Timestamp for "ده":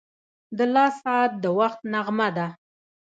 2.37-2.47